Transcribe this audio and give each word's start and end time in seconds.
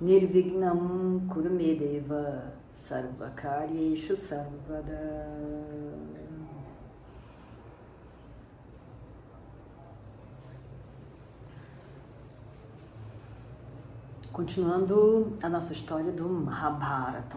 Nirvignam 0.00 1.26
Kurumedeva 1.28 2.52
Sarvakaryeshu 2.72 4.16
Sarvada 4.16 5.26
Continuando 14.32 15.36
a 15.42 15.48
nossa 15.48 15.72
história 15.72 16.12
do 16.12 16.28
Mahabharata. 16.28 17.36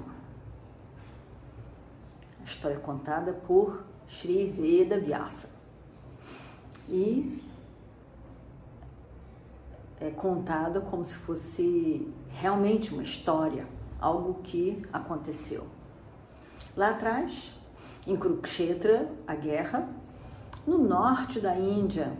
A 2.40 2.44
história 2.44 2.78
contada 2.78 3.34
por 3.34 3.84
Sri 4.08 4.52
Veda 4.52 5.00
Vyasa. 5.00 5.50
E 6.88 7.42
é 10.00 10.12
contada 10.12 10.80
como 10.80 11.04
se 11.04 11.16
fosse 11.16 12.08
realmente 12.34 12.94
uma 12.94 13.04
história, 13.04 13.68
algo 14.00 14.42
que 14.44 14.82
aconteceu. 14.92 15.68
Lá 16.76 16.92
atrás, 16.92 17.54
em 18.08 18.16
Kurukshetra, 18.16 19.10
a 19.28 19.36
guerra, 19.36 19.88
no 20.66 20.78
norte 20.78 21.40
da 21.40 21.58
Índia, 21.58 22.12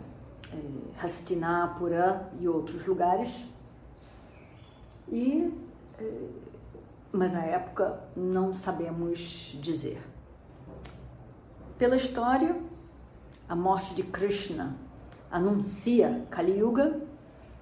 é, 0.52 1.04
Hastinapura 1.04 2.30
e 2.40 2.48
outros 2.48 2.86
lugares, 2.86 3.30
e, 5.08 5.52
eh, 5.98 6.28
mas 7.12 7.34
a 7.34 7.40
época 7.40 8.00
não 8.16 8.54
sabemos 8.54 9.56
dizer. 9.60 10.02
Pela 11.76 11.96
história, 11.96 12.56
a 13.48 13.54
morte 13.54 13.94
de 13.94 14.02
Krishna 14.02 14.74
anuncia 15.30 16.24
Kali 16.30 16.58
Yuga 16.58 17.00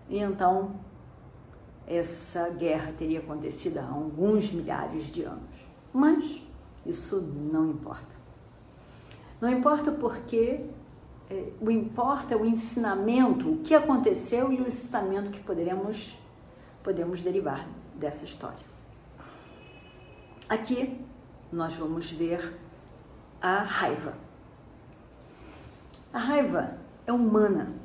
e 0.09 0.19
então 0.19 0.73
essa 1.91 2.48
guerra 2.50 2.92
teria 2.96 3.19
acontecido 3.19 3.78
há 3.78 3.84
alguns 3.84 4.52
milhares 4.52 5.06
de 5.12 5.24
anos. 5.24 5.42
Mas 5.92 6.41
isso 6.86 7.20
não 7.20 7.69
importa. 7.69 8.20
Não 9.41 9.50
importa 9.50 9.91
porque 9.91 10.61
é, 11.28 11.48
o 11.61 11.68
importa 11.68 12.34
é 12.34 12.36
o 12.36 12.44
ensinamento, 12.44 13.50
o 13.50 13.58
que 13.58 13.74
aconteceu 13.74 14.52
e 14.52 14.61
o 14.61 14.68
ensinamento 14.68 15.30
que 15.30 15.41
poderemos 15.41 16.16
podemos 16.83 17.20
derivar 17.20 17.66
dessa 17.94 18.24
história. 18.24 18.64
Aqui 20.48 20.98
nós 21.52 21.74
vamos 21.74 22.11
ver 22.11 22.56
a 23.42 23.62
raiva. 23.62 24.14
A 26.12 26.18
raiva 26.18 26.78
é 27.06 27.12
humana. 27.12 27.80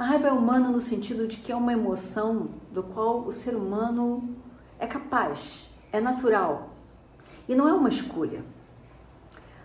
A 0.00 0.04
raiva 0.04 0.28
é 0.28 0.32
humana 0.32 0.70
no 0.70 0.80
sentido 0.80 1.28
de 1.28 1.36
que 1.36 1.52
é 1.52 1.54
uma 1.54 1.74
emoção 1.74 2.52
do 2.72 2.82
qual 2.82 3.20
o 3.20 3.32
ser 3.32 3.54
humano 3.54 4.34
é 4.78 4.86
capaz, 4.86 5.70
é 5.92 6.00
natural 6.00 6.70
e 7.46 7.54
não 7.54 7.68
é 7.68 7.74
uma 7.74 7.90
escolha. 7.90 8.42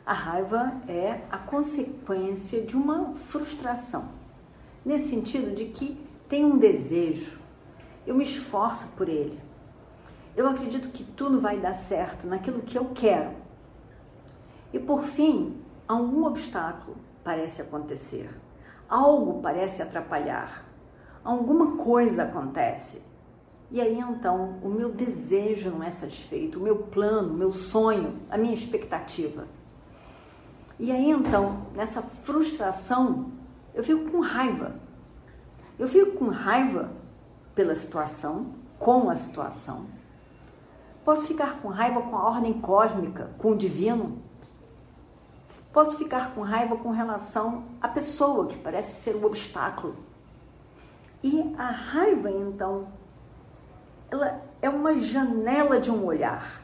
A 0.05 0.11
raiva 0.11 0.73
é 0.89 1.21
a 1.31 1.37
consequência 1.37 2.61
de 2.63 2.75
uma 2.75 3.13
frustração, 3.13 4.09
nesse 4.83 5.07
sentido 5.07 5.55
de 5.55 5.67
que 5.67 6.05
tenho 6.27 6.49
um 6.49 6.57
desejo, 6.57 7.39
eu 8.05 8.13
me 8.13 8.25
esforço 8.25 8.89
por 8.89 9.07
ele. 9.07 9.39
Eu 10.35 10.49
acredito 10.49 10.89
que 10.89 11.05
tudo 11.05 11.39
vai 11.39 11.61
dar 11.61 11.75
certo 11.75 12.27
naquilo 12.27 12.61
que 12.61 12.77
eu 12.77 12.89
quero. 12.93 13.31
E 14.73 14.79
por 14.79 15.03
fim, 15.03 15.61
algum 15.87 16.25
obstáculo 16.25 16.97
parece 17.23 17.61
acontecer, 17.61 18.29
algo 18.89 19.41
parece 19.41 19.81
atrapalhar, 19.81 20.65
alguma 21.23 21.77
coisa 21.77 22.23
acontece. 22.23 23.01
E 23.71 23.81
aí 23.81 23.99
então 23.99 24.59
o 24.61 24.69
meu 24.69 24.91
desejo 24.91 25.69
não 25.69 25.83
é 25.83 25.91
satisfeito, 25.91 26.59
o 26.59 26.63
meu 26.63 26.77
plano, 26.77 27.33
o 27.33 27.37
meu 27.37 27.53
sonho, 27.53 28.19
a 28.29 28.37
minha 28.37 28.53
expectativa. 28.53 29.47
E 30.79 30.91
aí 30.91 31.09
então, 31.09 31.67
nessa 31.73 32.01
frustração, 32.01 33.31
eu 33.73 33.83
fico 33.83 34.11
com 34.11 34.19
raiva 34.19 34.85
eu 35.77 35.89
fico 35.89 36.13
com 36.13 36.29
raiva 36.29 36.91
pela 37.53 37.75
situação, 37.75 38.53
com 38.79 39.09
a 39.09 39.15
situação. 39.15 39.87
Posso 41.03 41.25
ficar 41.25 41.61
com 41.61 41.67
raiva 41.67 42.01
com 42.01 42.15
a 42.15 42.23
ordem 42.23 42.53
cósmica, 42.53 43.31
com 43.37 43.51
o 43.51 43.57
divino. 43.57 44.23
Posso 45.75 45.97
ficar 45.97 46.33
com 46.33 46.39
raiva 46.39 46.77
com 46.77 46.91
relação 46.91 47.65
à 47.81 47.89
pessoa 47.89 48.47
que 48.47 48.57
parece 48.57 49.01
ser 49.01 49.13
um 49.17 49.25
obstáculo. 49.25 49.97
E 51.21 51.53
a 51.57 51.69
raiva, 51.69 52.31
então, 52.31 52.87
ela 54.09 54.41
é 54.61 54.69
uma 54.69 54.97
janela 54.97 55.77
de 55.77 55.91
um 55.91 56.05
olhar. 56.05 56.61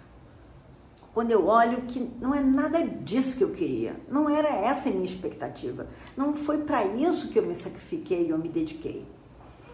Quando 1.14 1.30
eu 1.30 1.46
olho 1.46 1.82
que 1.82 2.00
não 2.22 2.34
é 2.34 2.40
nada 2.40 2.82
disso 2.88 3.36
que 3.36 3.44
eu 3.44 3.52
queria, 3.52 4.00
não 4.08 4.30
era 4.30 4.48
essa 4.48 4.88
a 4.88 4.94
minha 4.94 5.04
expectativa, 5.04 5.88
não 6.16 6.34
foi 6.34 6.60
para 6.60 6.86
isso 6.86 7.28
que 7.28 7.38
eu 7.38 7.46
me 7.46 7.54
sacrifiquei 7.58 8.32
eu 8.32 8.38
me 8.38 8.48
dediquei. 8.48 9.06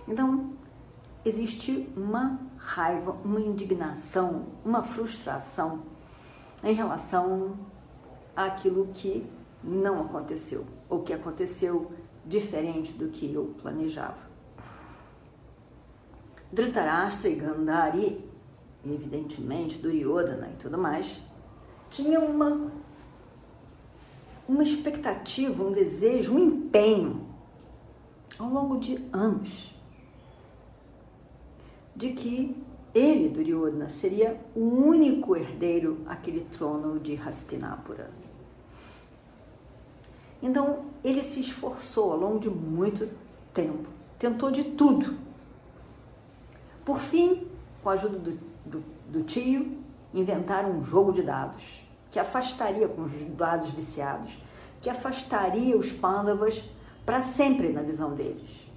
Então, 0.08 0.54
existe 1.24 1.88
uma 1.96 2.40
raiva, 2.58 3.16
uma 3.24 3.40
indignação, 3.40 4.48
uma 4.66 4.82
frustração 4.82 5.84
em 6.64 6.74
relação 6.74 7.56
àquilo 8.38 8.90
que 8.94 9.26
não 9.64 10.02
aconteceu, 10.02 10.64
ou 10.88 11.02
que 11.02 11.12
aconteceu 11.12 11.92
diferente 12.24 12.94
do 12.94 13.10
que 13.10 13.34
eu 13.34 13.56
planejava. 13.62 14.28
Dhritarashtra 16.52 17.30
e 17.30 17.36
Gandhari, 17.36 18.30
evidentemente 18.86 19.80
Duryodhana 19.80 20.50
e 20.50 20.56
tudo 20.58 20.78
mais, 20.78 21.22
tinha 21.90 22.20
uma, 22.20 22.72
uma 24.48 24.64
expectativa, 24.64 25.64
um 25.64 25.72
desejo, 25.72 26.34
um 26.34 26.40
empenho 26.40 27.28
ao 28.38 28.50
longo 28.50 28.80
de 28.80 29.04
anos 29.12 29.76
de 31.96 32.12
que 32.12 32.56
ele, 32.94 33.30
Duryodhana, 33.30 33.90
seria 33.90 34.40
o 34.56 34.62
único 34.62 35.36
herdeiro 35.36 36.02
àquele 36.06 36.46
trono 36.46 37.00
de 37.00 37.16
Hastinapura. 37.16 38.10
Então 40.42 40.86
ele 41.04 41.24
se 41.24 41.40
esforçou 41.40 42.12
ao 42.12 42.18
longo 42.18 42.40
de 42.40 42.50
muito 42.50 43.10
tempo, 43.54 43.88
tentou 44.20 44.52
de 44.52 44.64
tudo. 44.64 45.18
Por 46.86 47.00
fim, 47.00 47.48
com 47.84 47.90
a 47.90 47.94
ajuda 47.94 48.18
do, 48.18 48.40
do, 48.66 48.84
do 49.10 49.24
tio, 49.24 49.78
inventaram 50.14 50.72
um 50.72 50.84
jogo 50.84 51.12
de 51.12 51.22
dados 51.22 51.88
que 52.10 52.20
afastaria 52.20 52.88
com 52.88 53.04
os 53.04 53.12
dados 53.36 53.70
viciados, 53.70 54.38
que 54.82 54.90
afastaria 54.90 55.78
os 55.78 55.92
pândavas 55.92 56.64
para 57.06 57.22
sempre 57.22 57.72
na 57.72 57.82
visão 57.82 58.14
deles. 58.14 58.68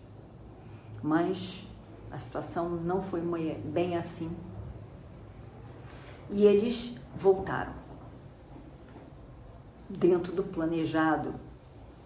Mas 1.02 1.64
a 2.10 2.18
situação 2.18 2.68
não 2.68 3.02
foi 3.02 3.20
bem 3.64 3.96
assim. 3.96 4.30
E 6.30 6.44
eles 6.44 6.96
voltaram. 7.16 7.72
Dentro 9.88 10.32
do 10.32 10.42
planejado, 10.42 11.34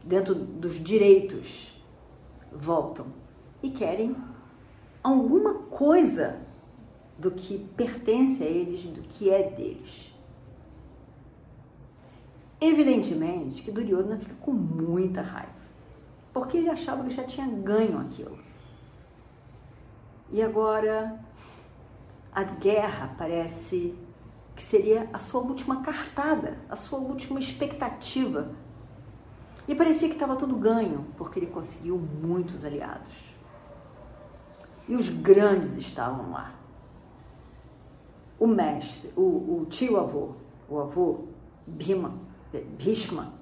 dentro 0.04 0.34
dos 0.34 0.82
direitos, 0.82 1.72
voltam 2.52 3.06
e 3.62 3.70
querem 3.70 4.14
alguma 5.02 5.54
coisa 5.54 6.40
do 7.18 7.30
que 7.30 7.58
pertence 7.76 8.42
a 8.42 8.46
eles, 8.46 8.82
do 8.82 9.02
que 9.02 9.30
é 9.30 9.50
deles. 9.50 10.12
Evidentemente 12.60 13.62
que 13.62 13.70
Duryodhana 13.70 14.18
fica 14.18 14.34
com 14.40 14.52
muita 14.52 15.20
raiva, 15.20 15.52
porque 16.32 16.56
ele 16.56 16.70
achava 16.70 17.04
que 17.04 17.10
já 17.10 17.24
tinha 17.24 17.46
ganho 17.46 17.98
aquilo. 17.98 18.38
E 20.30 20.42
agora 20.42 21.20
a 22.32 22.42
guerra 22.42 23.14
parece 23.16 23.94
que 24.56 24.62
seria 24.62 25.08
a 25.12 25.18
sua 25.18 25.42
última 25.42 25.82
cartada, 25.82 26.58
a 26.68 26.76
sua 26.76 26.98
última 26.98 27.38
expectativa. 27.38 28.54
E 29.66 29.74
parecia 29.74 30.08
que 30.08 30.14
estava 30.14 30.36
tudo 30.36 30.56
ganho, 30.56 31.06
porque 31.16 31.38
ele 31.38 31.46
conseguiu 31.46 31.98
muitos 31.98 32.64
aliados. 32.64 33.12
E 34.86 34.94
os 34.94 35.08
grandes 35.08 35.76
estavam 35.76 36.30
lá. 36.30 36.54
O 38.38 38.46
mestre, 38.46 39.10
o, 39.16 39.22
o 39.62 39.66
tio 39.70 39.98
avô, 39.98 40.32
o 40.68 40.78
avô 40.78 41.24
Bhima, 41.66 42.14
Bhishma, 42.76 43.32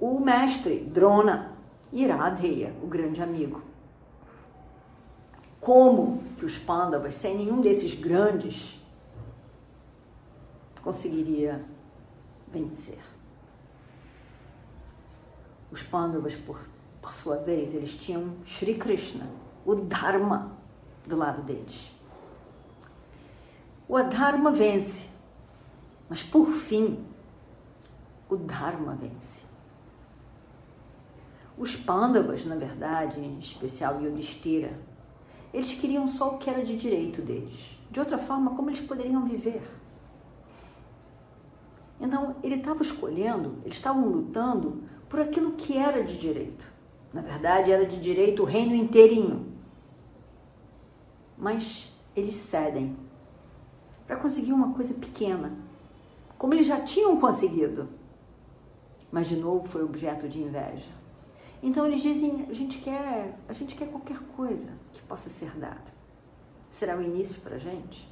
o 0.00 0.18
mestre 0.18 0.80
Drona 0.80 1.52
e 1.92 2.04
Radheya, 2.06 2.74
o 2.82 2.86
grande 2.86 3.22
amigo. 3.22 3.62
Como 5.60 6.22
que 6.36 6.44
os 6.44 6.58
Pandavas, 6.58 7.14
sem 7.14 7.36
nenhum 7.36 7.60
desses 7.60 7.94
grandes, 7.94 8.80
conseguiria 10.82 11.64
vencer? 12.48 13.15
Os 15.76 15.82
Pandavas, 15.82 16.34
por, 16.34 16.58
por 17.02 17.12
sua 17.12 17.36
vez, 17.36 17.74
eles 17.74 17.92
tinham 17.96 18.36
Sri 18.46 18.76
Krishna, 18.76 19.28
o 19.62 19.74
Dharma, 19.74 20.56
do 21.06 21.14
lado 21.14 21.42
deles. 21.42 21.92
O 23.86 23.94
Adharma 23.94 24.50
vence, 24.50 25.06
mas 26.08 26.22
por 26.22 26.50
fim, 26.50 27.04
o 28.26 28.36
Dharma 28.36 28.94
vence. 28.94 29.42
Os 31.58 31.76
Pandavas, 31.76 32.46
na 32.46 32.56
verdade, 32.56 33.20
em 33.20 33.38
especial 33.38 34.00
Yudhishthira, 34.00 34.80
eles 35.52 35.74
queriam 35.74 36.08
só 36.08 36.36
o 36.36 36.38
que 36.38 36.48
era 36.48 36.64
de 36.64 36.74
direito 36.74 37.20
deles. 37.20 37.78
De 37.90 38.00
outra 38.00 38.16
forma, 38.16 38.56
como 38.56 38.70
eles 38.70 38.80
poderiam 38.80 39.26
viver? 39.26 39.62
Então, 42.00 42.34
ele 42.42 42.54
estava 42.54 42.82
escolhendo, 42.82 43.58
eles 43.62 43.76
estavam 43.76 44.08
lutando 44.08 44.95
por 45.08 45.20
aquilo 45.20 45.52
que 45.52 45.76
era 45.76 46.02
de 46.02 46.16
direito. 46.18 46.64
Na 47.12 47.20
verdade, 47.20 47.72
era 47.72 47.86
de 47.86 48.00
direito 48.00 48.42
o 48.42 48.46
reino 48.46 48.74
inteirinho. 48.74 49.46
Mas 51.36 51.92
eles 52.14 52.34
cedem 52.34 52.96
para 54.06 54.16
conseguir 54.16 54.52
uma 54.52 54.72
coisa 54.72 54.94
pequena, 54.94 55.52
como 56.38 56.54
eles 56.54 56.66
já 56.66 56.80
tinham 56.80 57.18
conseguido. 57.20 57.88
Mas 59.10 59.28
de 59.28 59.36
novo 59.36 59.66
foi 59.68 59.82
objeto 59.82 60.28
de 60.28 60.42
inveja. 60.42 60.90
Então 61.62 61.86
eles 61.86 62.02
dizem: 62.02 62.46
a 62.48 62.52
gente 62.52 62.78
quer, 62.78 63.38
a 63.48 63.52
gente 63.52 63.74
quer 63.74 63.88
qualquer 63.88 64.18
coisa 64.36 64.72
que 64.92 65.02
possa 65.02 65.30
ser 65.30 65.50
dada. 65.56 65.94
Será 66.70 66.96
o 66.96 67.02
início 67.02 67.40
para 67.40 67.56
a 67.56 67.58
gente? 67.58 68.06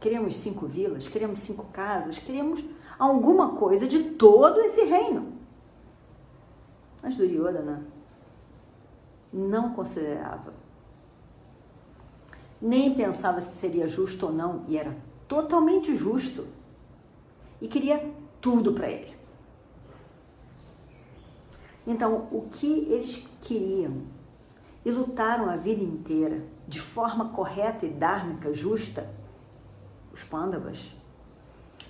Queremos 0.00 0.36
cinco 0.36 0.66
vilas, 0.66 1.08
queremos 1.08 1.40
cinco 1.40 1.64
casas, 1.72 2.18
queremos 2.18 2.62
alguma 2.98 3.56
coisa 3.56 3.86
de 3.86 4.10
todo 4.10 4.60
esse 4.60 4.84
reino. 4.84 5.37
Mas 7.02 7.16
Duryodhana 7.16 7.82
não 9.32 9.74
considerava, 9.74 10.52
nem 12.60 12.94
pensava 12.94 13.40
se 13.40 13.56
seria 13.56 13.86
justo 13.86 14.26
ou 14.26 14.32
não, 14.32 14.64
e 14.68 14.76
era 14.76 14.96
totalmente 15.26 15.94
justo, 15.94 16.46
e 17.60 17.68
queria 17.68 18.12
tudo 18.40 18.72
para 18.72 18.90
ele. 18.90 19.16
Então, 21.86 22.28
o 22.30 22.48
que 22.50 22.86
eles 22.90 23.26
queriam 23.40 24.02
e 24.84 24.90
lutaram 24.90 25.48
a 25.48 25.56
vida 25.56 25.82
inteira 25.82 26.42
de 26.66 26.80
forma 26.80 27.30
correta 27.30 27.86
e 27.86 27.90
dármica, 27.90 28.52
justa, 28.52 29.08
os 30.12 30.22
Pandavas, 30.24 30.78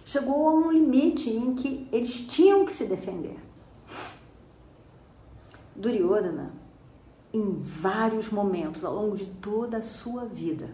chegou 0.04 0.48
a 0.48 0.52
um 0.52 0.70
limite 0.70 1.30
em 1.30 1.54
que 1.54 1.88
eles 1.90 2.12
tinham 2.26 2.64
que 2.64 2.72
se 2.72 2.84
defender. 2.84 3.47
Duryodhana, 5.78 6.50
em 7.32 7.62
vários 7.62 8.30
momentos 8.30 8.84
ao 8.84 8.94
longo 8.94 9.16
de 9.16 9.26
toda 9.26 9.78
a 9.78 9.82
sua 9.82 10.24
vida, 10.24 10.68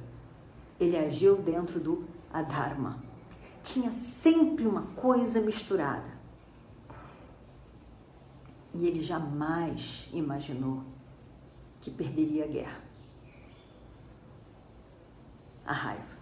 ele 0.80 0.96
agiu 0.96 1.36
dentro 1.36 1.78
do 1.78 2.04
Adharma. 2.32 2.98
Tinha 3.62 3.92
sempre 3.92 4.66
uma 4.66 4.82
coisa 4.96 5.40
misturada. 5.40 6.14
E 8.74 8.86
ele 8.86 9.02
jamais 9.02 10.08
imaginou 10.12 10.82
que 11.80 11.90
perderia 11.90 12.44
a 12.44 12.48
guerra. 12.48 12.80
A 15.66 15.72
raiva. 15.72 16.14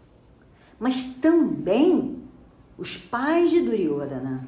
Mas 0.78 1.04
também 1.20 2.22
os 2.76 2.96
pais 2.96 3.50
de 3.50 3.60
Duryodhana, 3.60 4.46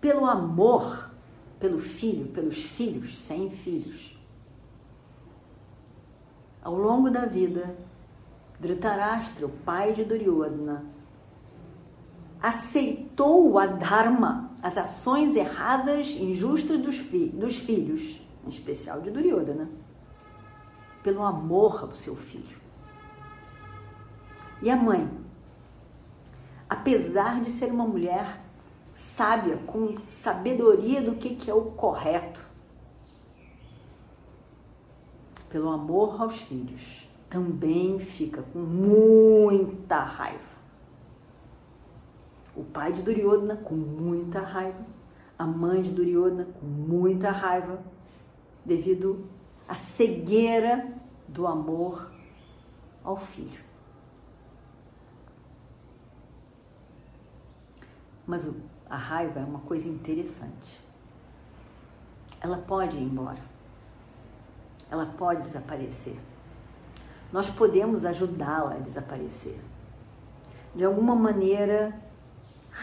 pelo 0.00 0.26
amor 0.26 1.03
pelo 1.64 1.78
filho, 1.78 2.26
pelos 2.26 2.62
filhos, 2.62 3.18
sem 3.18 3.48
filhos. 3.48 4.14
Ao 6.62 6.74
longo 6.74 7.08
da 7.08 7.24
vida, 7.24 7.74
Dhritarashtra, 8.60 9.46
o 9.46 9.48
pai 9.48 9.94
de 9.94 10.04
Duryodhana, 10.04 10.84
aceitou 12.38 13.58
a 13.58 13.64
dharma, 13.64 14.50
as 14.62 14.76
ações 14.76 15.34
erradas, 15.34 16.08
injustas 16.08 16.78
dos, 16.78 16.98
fi 16.98 17.28
dos 17.28 17.56
filhos, 17.56 18.20
em 18.44 18.50
especial 18.50 19.00
de 19.00 19.10
Duryodhana, 19.10 19.70
pelo 21.02 21.22
amor 21.22 21.84
ao 21.84 21.94
seu 21.94 22.14
filho. 22.14 22.58
E 24.60 24.68
a 24.68 24.76
mãe, 24.76 25.10
apesar 26.68 27.40
de 27.40 27.50
ser 27.50 27.72
uma 27.72 27.86
mulher 27.86 28.43
sábia, 28.94 29.56
com 29.66 29.96
sabedoria 30.06 31.02
do 31.02 31.16
que, 31.16 31.34
que 31.34 31.50
é 31.50 31.54
o 31.54 31.72
correto. 31.72 32.40
Pelo 35.50 35.70
amor 35.70 36.20
aos 36.20 36.36
filhos, 36.40 37.08
também 37.28 37.98
fica 37.98 38.42
com 38.42 38.58
muita 38.58 40.00
raiva. 40.00 40.54
O 42.56 42.62
pai 42.62 42.92
de 42.92 43.02
Duryodhana 43.02 43.56
com 43.56 43.74
muita 43.74 44.40
raiva, 44.40 44.84
a 45.36 45.44
mãe 45.44 45.82
de 45.82 45.90
Duryodhana 45.90 46.46
com 46.60 46.66
muita 46.66 47.30
raiva, 47.30 47.80
devido 48.64 49.26
à 49.68 49.74
cegueira 49.74 50.86
do 51.26 51.46
amor 51.46 52.10
ao 53.02 53.16
filho. 53.16 53.60
Mas 58.26 58.48
a 58.88 58.96
raiva 58.96 59.40
é 59.40 59.44
uma 59.44 59.60
coisa 59.60 59.88
interessante. 59.88 60.82
Ela 62.40 62.58
pode 62.58 62.96
ir 62.96 63.02
embora. 63.02 63.42
Ela 64.90 65.06
pode 65.06 65.42
desaparecer. 65.42 66.16
Nós 67.32 67.50
podemos 67.50 68.04
ajudá-la 68.04 68.74
a 68.74 68.78
desaparecer. 68.78 69.58
De 70.74 70.84
alguma 70.84 71.14
maneira, 71.14 71.98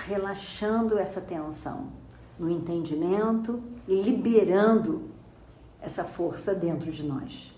relaxando 0.06 0.98
essa 0.98 1.22
tensão 1.22 1.92
no 2.40 2.50
entendimento 2.50 3.62
e 3.88 4.02
liberando 4.02 5.10
essa 5.80 6.04
força 6.04 6.56
dentro 6.56 6.92
de 6.92 7.04
nós. 7.04 7.54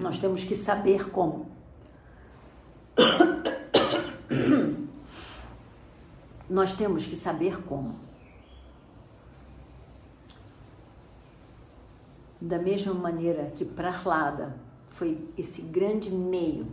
Nós 0.00 0.18
temos 0.18 0.44
que 0.44 0.54
saber 0.54 1.10
como. 1.10 1.46
Nós 6.48 6.72
temos 6.72 7.04
que 7.04 7.16
saber 7.16 7.62
como. 7.64 7.96
Da 12.40 12.58
mesma 12.58 12.94
maneira 12.94 13.50
que 13.54 13.64
Prahlada 13.64 14.56
foi 14.90 15.28
esse 15.36 15.62
grande 15.62 16.10
meio, 16.10 16.66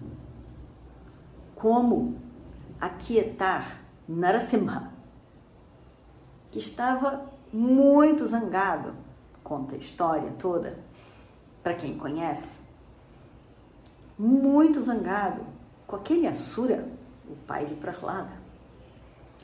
como 1.55 2.17
aquietar 2.79 3.81
Narasimha, 4.07 4.91
que 6.51 6.59
estava 6.59 7.31
muito 7.51 8.27
zangado, 8.27 8.93
conta 9.43 9.75
a 9.75 9.77
história 9.77 10.31
toda, 10.37 10.77
para 11.63 11.73
quem 11.73 11.97
conhece, 11.97 12.59
muito 14.17 14.81
zangado 14.81 15.41
com 15.87 15.95
aquele 15.95 16.27
Asura, 16.27 16.87
o 17.27 17.35
pai 17.47 17.65
de 17.65 17.75
Prahlada. 17.75 18.42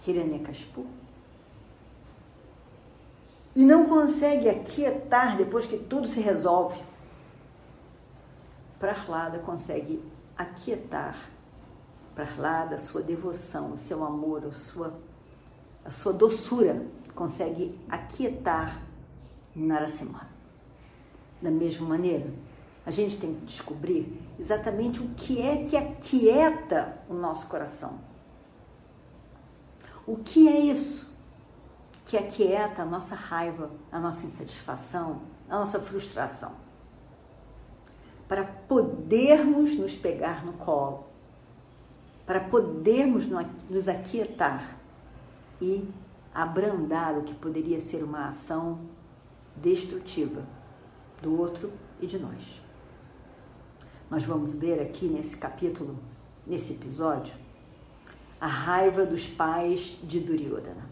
Hiranyakashipu 0.09 0.85
e 3.55 3.65
não 3.65 3.87
consegue 3.87 4.47
aquietar 4.47 5.37
depois 5.37 5.65
que 5.65 5.77
tudo 5.77 6.07
se 6.07 6.21
resolve. 6.21 6.81
Prahlada 8.79 9.39
consegue 9.39 10.01
aquietar 10.37 11.17
Prahlada, 12.19 12.77
sua 12.77 13.01
devoção, 13.01 13.75
o 13.75 13.77
seu 13.77 14.03
amor, 14.03 14.45
a 14.45 14.51
sua, 14.51 14.93
a 15.85 15.89
sua 15.89 16.11
doçura, 16.11 16.85
consegue 17.15 17.79
aquietar 17.89 18.81
Narasimha. 19.55 20.27
Da 21.41 21.49
mesma 21.49 21.87
maneira, 21.87 22.29
a 22.85 22.91
gente 22.91 23.17
tem 23.17 23.33
que 23.33 23.45
descobrir 23.45 24.21
exatamente 24.37 24.99
o 24.99 25.07
que 25.15 25.41
é 25.41 25.63
que 25.63 25.77
aquieta 25.77 26.97
o 27.09 27.13
nosso 27.13 27.47
coração. 27.47 28.08
O 30.09 30.17
que 30.17 30.47
é 30.47 30.59
isso 30.59 31.07
que 32.05 32.17
aquieta 32.17 32.81
a 32.81 32.85
nossa 32.85 33.13
raiva, 33.13 33.69
a 33.91 33.99
nossa 33.99 34.25
insatisfação, 34.25 35.21
a 35.47 35.59
nossa 35.59 35.79
frustração? 35.79 36.53
para 38.29 38.43
podermos 38.43 39.75
nos 39.75 39.95
pegar 39.95 40.45
no 40.45 40.53
colo, 40.53 41.07
para 42.27 42.39
podermos 42.39 43.25
nos 43.67 43.89
aquietar 43.89 44.77
e 45.59 45.89
abrandar 46.31 47.17
o 47.17 47.23
que 47.23 47.33
poderia 47.33 47.81
ser 47.81 48.03
uma 48.03 48.27
ação 48.27 48.81
destrutiva 49.55 50.43
do 51.23 51.39
outro 51.39 51.73
e 51.99 52.05
de 52.05 52.19
nós. 52.19 52.61
Nós 54.11 54.23
vamos 54.23 54.53
ver 54.53 54.79
aqui 54.79 55.07
nesse 55.07 55.35
capítulo, 55.35 55.97
nesse 56.45 56.73
episódio, 56.73 57.33
a 58.39 58.47
raiva 58.47 59.05
dos 59.05 59.27
pais 59.27 59.97
de 60.03 60.19
Duryodhana. 60.19 60.89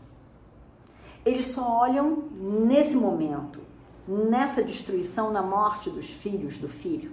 Eles 1.26 1.48
só 1.48 1.82
olham 1.82 2.24
nesse 2.32 2.96
momento, 2.96 3.60
nessa 4.08 4.64
destruição, 4.64 5.32
na 5.32 5.42
morte 5.42 5.90
dos 5.90 6.06
filhos 6.06 6.58
do 6.58 6.68
filho. 6.68 7.12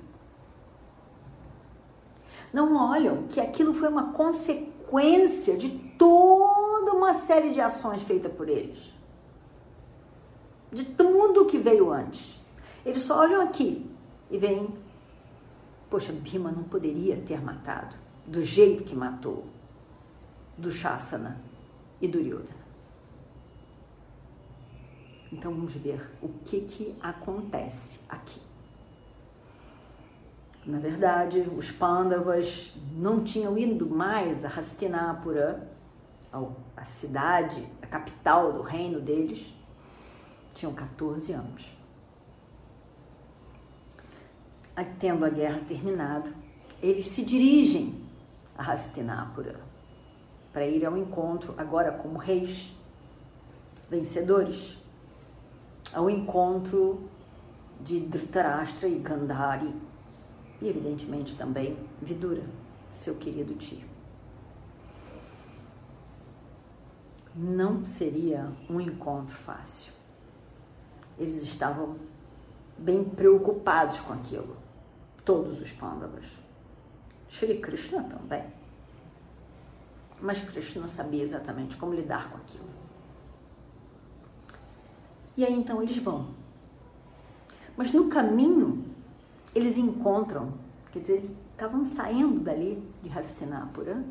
Não 2.53 2.77
olham 2.77 3.25
que 3.29 3.41
aquilo 3.41 3.75
foi 3.75 3.89
uma 3.89 4.13
consequência 4.13 5.57
de 5.57 5.71
toda 5.99 6.93
uma 6.93 7.15
série 7.15 7.51
de 7.51 7.61
ações 7.61 8.03
feitas 8.03 8.33
por 8.33 8.49
eles. 8.49 8.79
De 10.71 10.85
tudo 10.85 11.47
que 11.47 11.59
veio 11.59 11.93
antes. 11.93 12.41
Eles 12.87 13.03
só 13.03 13.19
olham 13.19 13.41
aqui 13.41 13.91
e 14.31 14.39
veem, 14.39 14.69
poxa, 15.91 16.13
Bima 16.13 16.53
não 16.53 16.65
poderia 16.65 17.17
ter 17.17 17.43
matado 17.43 17.97
do 18.27 18.43
jeito 18.43 18.85
que 18.85 18.95
matou 18.95 19.45
do 20.57 20.71
Shasana 20.71 21.41
e 22.01 22.09
do 22.09 22.19
Duryodhana. 22.19 22.65
Então 25.33 25.53
vamos 25.53 25.73
ver 25.73 26.11
o 26.23 26.29
que, 26.29 26.61
que 26.61 26.97
acontece 27.01 27.99
aqui. 28.09 28.41
Na 30.65 30.79
verdade, 30.79 31.41
os 31.41 31.71
Pandavas 31.73 32.73
não 32.93 33.23
tinham 33.23 33.59
ido 33.59 33.89
mais 33.89 34.45
a 34.45 34.49
Hastinapura, 34.49 35.69
a 36.77 36.85
cidade, 36.85 37.69
a 37.83 37.87
capital 37.87 38.53
do 38.53 38.63
reino 38.63 39.01
deles, 39.01 39.53
tinham 40.55 40.73
14 40.73 41.33
anos. 41.33 41.77
Tendo 44.99 45.25
a 45.25 45.29
guerra 45.29 45.61
terminado, 45.69 46.33
eles 46.83 47.09
se 47.09 47.23
dirigem 47.25 48.03
a 48.57 48.73
Hastinapura 48.73 49.74
para 50.55 50.65
ir 50.65 50.87
ao 50.87 50.97
encontro, 50.97 51.53
agora 51.59 51.91
como 51.91 52.17
reis, 52.17 52.73
vencedores, 53.91 54.79
ao 55.93 56.09
encontro 56.09 57.11
de 57.81 57.99
Dhritarashtra 57.99 58.89
e 58.89 59.01
Gandhari, 59.01 59.75
e 60.63 60.69
evidentemente 60.69 61.37
também 61.37 61.77
Vidura, 62.01 62.45
seu 62.95 63.17
querido 63.17 63.55
tio. 63.57 63.85
Não 67.35 67.85
seria 67.85 68.49
um 68.71 68.81
encontro 68.81 69.35
fácil. 69.35 69.93
Eles 71.19 71.43
estavam 71.43 71.97
bem 72.79 73.03
preocupados 73.03 74.01
com 74.03 74.13
aquilo, 74.13 74.57
todos 75.25 75.61
os 75.61 75.73
Pandavas. 75.73 76.27
Shri 77.29 77.59
Krishna 77.59 78.05
também 78.05 78.64
mas 80.25 80.41
Krishna 80.41 80.89
sabia 80.89 81.23
exatamente 81.23 81.77
como 81.77 81.93
lidar 81.93 82.31
com 82.31 82.39
aquilo. 82.39 82.65
E 85.37 85.45
aí 85.45 85.53
então 85.53 85.83
eles 85.83 85.99
vão. 85.99 86.29
Mas 87.77 87.93
no 87.93 88.09
caminho 88.09 88.87
eles 89.55 89.77
encontram, 89.77 90.55
quer 90.91 91.01
dizer, 91.01 91.13
eles 91.17 91.31
estavam 91.53 91.85
saindo 91.85 92.41
dali 92.41 92.83
de 93.03 93.11
Hastinapura, 93.11 94.03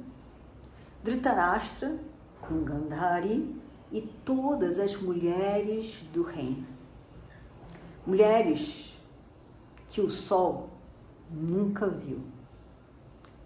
Dhritarashtra 1.04 1.98
com 2.42 2.64
Gandhari 2.64 3.56
e 3.92 4.02
todas 4.24 4.78
as 4.78 4.96
mulheres 4.96 5.96
do 6.14 6.22
reino. 6.22 6.68
Mulheres 8.06 8.96
que 9.88 10.00
o 10.00 10.12
sol 10.12 10.70
nunca 11.32 11.88
viu, 11.88 12.22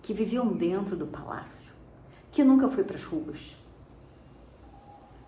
que 0.01 0.13
viviam 0.13 0.49
dentro 0.49 0.97
do 0.97 1.07
palácio 1.07 1.66
que 2.31 2.43
nunca 2.43 2.67
foi 2.69 2.83
para 2.83 2.97
as 2.97 3.03
ruas. 3.03 3.55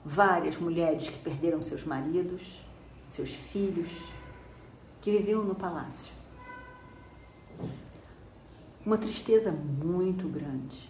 Várias 0.03 0.58
mulheres 0.58 1.10
que 1.10 1.20
perderam 1.20 1.62
seus 1.62 1.84
maridos, 1.84 2.41
seus 3.10 3.32
filhos, 3.32 3.89
que 5.01 5.12
viviam 5.12 5.44
no 5.44 5.56
palácio. 5.56 6.12
Uma 8.86 8.98
tristeza 8.98 9.51
muito 9.51 10.27
grande. 10.27 10.89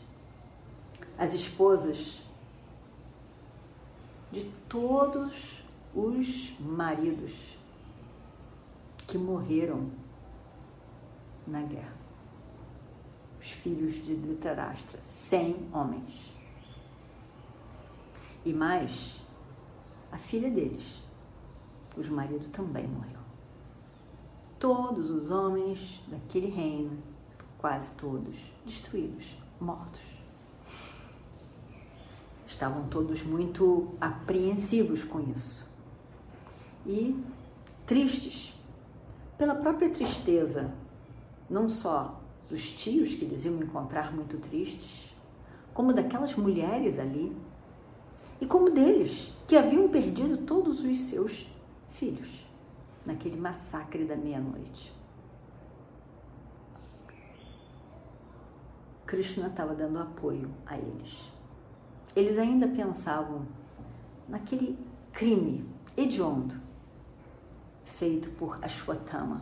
As 1.18 1.34
esposas 1.34 2.22
de 4.32 4.46
todos 4.70 5.64
os 5.94 6.56
maridos 6.60 7.34
que 9.08 9.18
morreram 9.18 9.90
na 11.48 11.62
guerra 11.64 11.99
os 13.50 13.56
filhos 13.56 13.96
de 14.06 14.16
Dhritarashtra, 14.16 15.00
cem 15.04 15.68
homens. 15.74 16.32
E 18.46 18.54
mais, 18.54 19.20
a 20.12 20.18
filha 20.18 20.50
deles, 20.50 21.04
cujo 21.94 22.14
marido 22.14 22.48
também 22.50 22.88
morreu. 22.88 23.20
Todos 24.60 25.10
os 25.10 25.32
homens 25.32 26.04
daquele 26.08 26.48
reino, 26.48 27.02
quase 27.58 27.92
todos, 27.96 28.38
destruídos, 28.66 29.36
mortos. 29.60 30.02
Estavam 32.48 32.88
todos 32.88 33.24
muito 33.24 33.96
apreensivos 34.00 35.04
com 35.04 35.20
isso. 35.32 35.68
E 36.86 37.24
tristes, 37.86 38.54
pela 39.38 39.56
própria 39.56 39.90
tristeza, 39.90 40.74
não 41.50 41.70
só 41.70 42.19
dos 42.50 42.72
tios 42.72 43.14
que 43.14 43.26
eles 43.26 43.46
iam 43.46 43.62
encontrar 43.62 44.14
muito 44.14 44.38
tristes, 44.38 45.14
como 45.74 45.94
daquelas 45.94 46.36
mulheres 46.36 46.98
ali, 46.98 47.36
e 48.42 48.46
como 48.46 48.70
deles 48.70 49.34
que 49.48 49.56
haviam 49.56 49.88
perdido 49.90 50.38
todos 50.46 50.80
os 50.82 51.00
seus 51.02 51.48
filhos 51.92 52.46
naquele 53.06 53.40
massacre 53.40 54.06
da 54.06 54.16
meia-noite. 54.16 54.94
Krishna 59.06 59.48
estava 59.48 59.74
dando 59.74 60.00
apoio 60.00 60.50
a 60.66 60.78
eles. 60.78 61.32
Eles 62.16 62.38
ainda 62.38 62.68
pensavam 62.68 63.46
naquele 64.28 64.78
crime 65.12 65.66
hediondo 65.98 66.56
feito 67.86 68.30
por 68.32 68.64
Ashwatthama, 68.64 69.42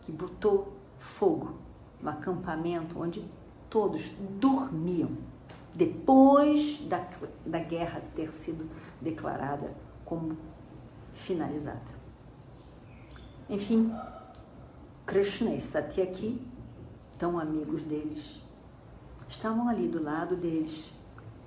que 0.00 0.12
botou 0.12 0.75
fogo 1.06 1.54
no 2.02 2.10
acampamento 2.10 3.00
onde 3.00 3.24
todos 3.70 4.02
dormiam 4.38 5.10
depois 5.74 6.80
da, 6.88 7.06
da 7.44 7.58
guerra 7.58 8.02
ter 8.14 8.32
sido 8.32 8.68
declarada 9.00 9.74
como 10.04 10.36
finalizada. 11.12 11.96
Enfim, 13.48 13.92
Krishna 15.04 15.54
e 15.54 15.60
Satyaki, 15.60 16.40
tão 17.18 17.38
amigos 17.38 17.82
deles, 17.82 18.40
estavam 19.28 19.68
ali 19.68 19.86
do 19.86 20.02
lado 20.02 20.34
deles, 20.34 20.90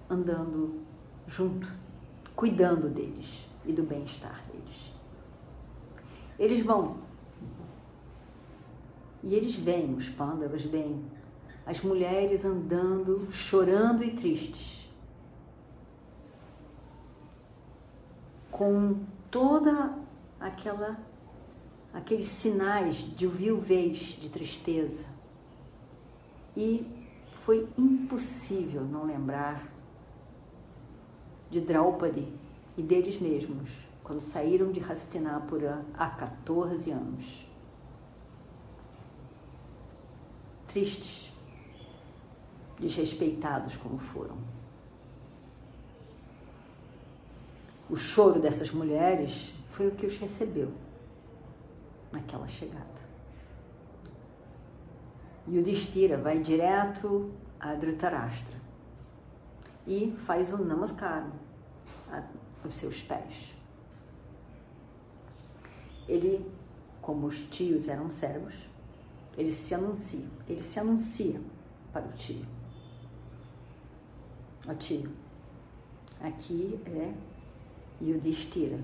andando 0.09 0.81
junto, 1.27 1.71
cuidando 2.35 2.87
deles 2.87 3.47
e 3.65 3.73
do 3.73 3.83
bem-estar 3.83 4.43
deles. 4.51 4.93
Eles 6.37 6.63
vão 6.63 7.08
e 9.29 9.36
eles 9.36 9.53
veem, 9.53 9.93
os 9.93 10.09
pândavas 10.09 10.63
veem, 10.63 11.05
as 11.63 11.81
mulheres 11.81 12.43
andando, 12.43 13.31
chorando 13.31 14.03
e 14.03 14.09
tristes, 14.15 14.89
com 18.50 18.98
toda 19.29 19.95
aquela 20.39 20.98
aqueles 21.93 22.27
sinais 22.27 22.98
de 23.15 23.27
viuvez, 23.27 24.00
de 24.19 24.29
tristeza. 24.29 25.05
E 26.57 26.88
foi 27.45 27.67
impossível 27.77 28.81
não 28.81 29.05
lembrar 29.05 29.63
de 31.51 31.62
Draupadi 31.62 32.27
e 32.75 32.81
deles 32.81 33.19
mesmos, 33.21 33.69
quando 34.03 34.21
saíram 34.21 34.71
de 34.71 34.79
Hastinapura 34.79 35.86
há 35.93 36.09
14 36.09 36.89
anos. 36.89 37.49
Tristes, 40.69 41.31
desrespeitados 42.79 43.75
como 43.75 43.97
foram. 43.97 44.38
O 47.89 47.97
choro 47.97 48.39
dessas 48.39 48.71
mulheres 48.71 49.53
foi 49.71 49.88
o 49.88 49.95
que 49.95 50.05
os 50.05 50.15
recebeu 50.17 50.71
naquela 52.11 52.47
chegada. 52.47 52.99
Yudhishthira 55.47 56.17
vai 56.17 56.39
direto 56.39 57.31
a 57.59 57.73
Dhritarashtra 57.73 58.57
e 59.88 60.15
faz 60.25 60.53
um 60.53 60.63
namaskar 60.63 61.27
aos 62.63 62.75
seus 62.75 63.01
pés. 63.01 63.55
Ele, 66.07 66.45
como 67.01 67.25
os 67.25 67.39
tios 67.49 67.88
eram 67.88 68.09
cegos, 68.11 68.68
ele 69.38 69.53
se 69.53 69.74
anuncia, 69.74 70.25
ele 70.48 70.63
se 70.63 70.79
anuncia 70.79 71.39
para 71.93 72.05
o 72.05 72.12
tio. 72.13 72.45
Ó 74.67 74.74
tio, 74.74 75.12
aqui 76.21 76.79
é 76.86 77.13
Yudhishthira, 78.01 78.79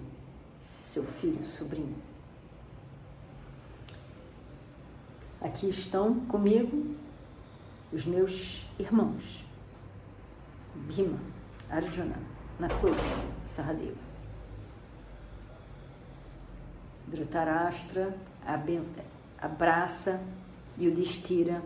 seu 0.64 1.04
filho, 1.04 1.46
sobrinho. 1.48 1.96
Aqui 5.42 5.70
estão 5.70 6.22
comigo 6.25 6.96
os 7.92 8.06
meus 8.06 8.66
irmãos, 8.80 9.44
Bhima, 10.74 11.20
Arjuna, 11.70 12.18
Nakula, 12.60 12.96
Sahadeva. 13.46 14.04
Dhritarashtra 17.08 18.18
abraça 19.42 20.20
Yudhishthira 20.77 21.62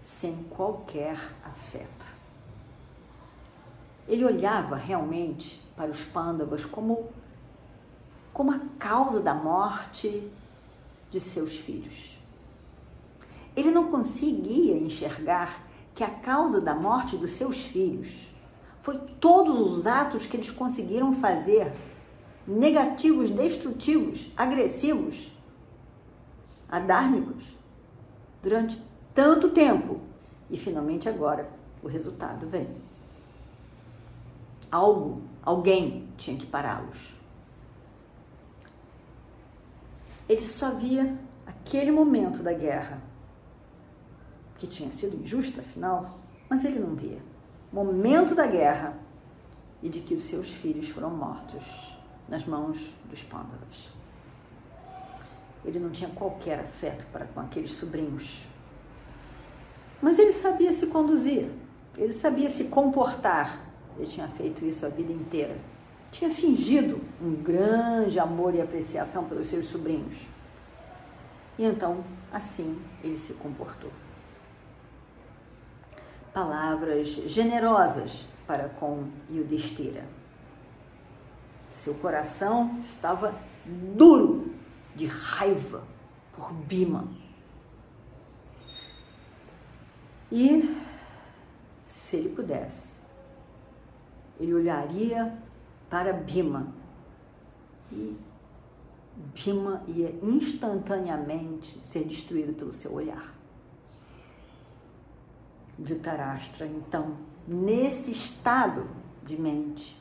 sem 0.00 0.34
qualquer 0.44 1.18
afeto. 1.42 2.06
Ele 4.06 4.24
olhava 4.24 4.76
realmente 4.76 5.60
para 5.76 5.90
os 5.90 6.00
pândavas 6.00 6.64
como, 6.64 7.10
como 8.32 8.52
a 8.52 8.60
causa 8.78 9.20
da 9.20 9.34
morte 9.34 10.30
de 11.10 11.20
seus 11.20 11.56
filhos. 11.56 12.16
Ele 13.56 13.70
não 13.70 13.90
conseguia 13.90 14.76
enxergar 14.76 15.64
que 15.94 16.04
a 16.04 16.10
causa 16.10 16.60
da 16.60 16.74
morte 16.74 17.16
dos 17.16 17.32
seus 17.32 17.62
filhos 17.62 18.08
foi 18.82 18.98
todos 19.18 19.72
os 19.72 19.86
atos 19.86 20.26
que 20.26 20.36
eles 20.36 20.50
conseguiram 20.50 21.14
fazer, 21.14 21.72
negativos, 22.46 23.30
destrutivos, 23.30 24.30
agressivos, 24.36 25.32
adármicos, 26.68 27.44
durante 28.42 28.80
tanto 29.14 29.50
tempo. 29.50 30.00
E 30.48 30.56
finalmente 30.56 31.08
agora 31.08 31.48
o 31.82 31.88
resultado 31.88 32.48
vem. 32.48 32.68
Algo, 34.70 35.22
alguém 35.42 36.08
tinha 36.16 36.36
que 36.36 36.46
pará-los. 36.46 37.14
Ele 40.28 40.42
só 40.42 40.70
via 40.70 41.16
aquele 41.46 41.90
momento 41.90 42.42
da 42.42 42.52
guerra, 42.52 43.00
que 44.56 44.66
tinha 44.66 44.92
sido 44.92 45.22
injusta, 45.22 45.60
afinal, 45.60 46.18
mas 46.48 46.64
ele 46.64 46.78
não 46.78 46.94
via. 46.94 47.20
Momento 47.72 48.34
da 48.34 48.46
guerra 48.46 48.98
e 49.82 49.88
de 49.88 50.00
que 50.00 50.14
os 50.14 50.24
seus 50.24 50.50
filhos 50.50 50.88
foram 50.88 51.10
mortos 51.10 51.62
nas 52.28 52.44
mãos 52.44 52.78
dos 53.08 53.22
pândavas. 53.22 53.95
Ele 55.66 55.78
não 55.78 55.90
tinha 55.90 56.08
qualquer 56.10 56.60
afeto 56.60 57.04
para 57.12 57.26
com 57.26 57.40
aqueles 57.40 57.72
sobrinhos. 57.72 58.46
Mas 60.00 60.18
ele 60.18 60.32
sabia 60.32 60.72
se 60.72 60.86
conduzir, 60.86 61.48
ele 61.98 62.12
sabia 62.12 62.48
se 62.48 62.64
comportar 62.64 63.66
ele 63.98 64.06
tinha 64.06 64.28
feito 64.28 64.64
isso 64.64 64.84
a 64.84 64.88
vida 64.88 65.12
inteira. 65.12 65.56
Tinha 66.12 66.30
fingido 66.30 67.00
um 67.20 67.34
grande 67.34 68.18
amor 68.18 68.54
e 68.54 68.60
apreciação 68.60 69.24
pelos 69.24 69.48
seus 69.48 69.66
sobrinhos. 69.66 70.16
E 71.58 71.64
então, 71.64 72.04
assim, 72.32 72.80
ele 73.02 73.18
se 73.18 73.32
comportou. 73.34 73.90
Palavras 76.32 77.08
generosas 77.08 78.26
para 78.46 78.68
com 78.68 79.08
Yudhishthira. 79.30 80.04
Seu 81.72 81.94
coração 81.94 82.78
estava 82.90 83.34
duro 83.66 84.54
de 84.96 85.06
raiva 85.06 85.84
por 86.34 86.52
Bima. 86.52 87.06
E 90.32 90.76
se 91.86 92.16
ele 92.16 92.30
pudesse, 92.30 93.00
ele 94.40 94.54
olharia 94.54 95.36
para 95.88 96.12
Bima 96.12 96.72
e 97.92 98.16
Bima 99.34 99.82
ia 99.86 100.14
instantaneamente 100.22 101.78
ser 101.84 102.04
destruído 102.04 102.52
pelo 102.54 102.72
seu 102.72 102.92
olhar. 102.92 103.34
Dhritarashtra, 105.78 106.66
então, 106.66 107.16
nesse 107.46 108.10
estado 108.10 108.88
de 109.24 109.40
mente, 109.40 109.96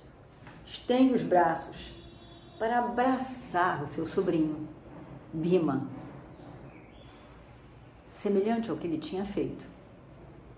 estende 0.66 1.14
os 1.14 1.22
braços 1.22 1.94
para 2.58 2.80
abraçar 2.80 3.84
o 3.84 3.88
seu 3.88 4.06
sobrinho, 4.06 4.68
Bima, 5.34 5.88
semelhante 8.14 8.70
ao 8.70 8.78
que 8.78 8.88
ele 8.88 8.98
tinha 8.98 9.26
feito 9.26 9.66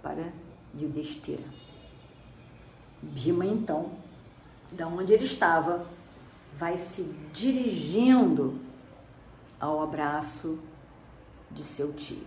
para 0.02 0.32
Yudhishthira. 0.76 1.44
Bima, 3.02 3.46
então, 3.46 3.92
da 4.72 4.88
onde 4.88 5.14
ele 5.14 5.26
estava, 5.26 5.86
vai 6.58 6.78
se 6.78 7.04
dirigindo 7.34 8.60
ao 9.60 9.82
abraço 9.82 10.60
de 11.52 11.64
seu 11.64 11.94
tio. 11.94 12.26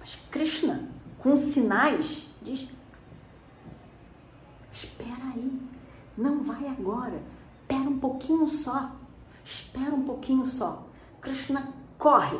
Mas 0.00 0.16
Krishna, 0.30 0.88
com 1.18 1.36
sinais, 1.36 2.26
diz: 2.40 2.68
Espera 4.72 5.24
aí, 5.34 5.60
não 6.16 6.42
vai 6.42 6.66
agora, 6.66 7.22
espera 7.60 7.88
um 7.88 7.98
pouquinho 7.98 8.48
só, 8.48 8.90
espera 9.44 9.94
um 9.94 10.02
pouquinho 10.02 10.46
só. 10.46 10.86
Krishna 11.22 11.72
corre, 11.96 12.38